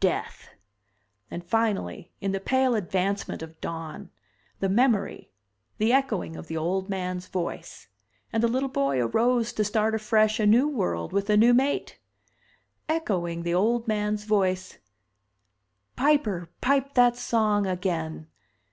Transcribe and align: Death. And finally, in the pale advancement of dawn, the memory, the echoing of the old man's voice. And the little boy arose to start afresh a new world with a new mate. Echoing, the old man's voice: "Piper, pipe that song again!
Death. 0.00 0.48
And 1.30 1.44
finally, 1.46 2.10
in 2.20 2.32
the 2.32 2.40
pale 2.40 2.74
advancement 2.74 3.42
of 3.42 3.60
dawn, 3.60 4.10
the 4.58 4.68
memory, 4.68 5.30
the 5.76 5.92
echoing 5.92 6.34
of 6.34 6.48
the 6.48 6.56
old 6.56 6.88
man's 6.88 7.28
voice. 7.28 7.86
And 8.32 8.42
the 8.42 8.48
little 8.48 8.68
boy 8.68 8.98
arose 8.98 9.52
to 9.52 9.62
start 9.62 9.94
afresh 9.94 10.40
a 10.40 10.46
new 10.46 10.66
world 10.66 11.12
with 11.12 11.30
a 11.30 11.36
new 11.36 11.54
mate. 11.54 11.96
Echoing, 12.88 13.44
the 13.44 13.54
old 13.54 13.86
man's 13.86 14.24
voice: 14.24 14.78
"Piper, 15.94 16.48
pipe 16.60 16.94
that 16.94 17.14
song 17.16 17.64
again! 17.68 18.26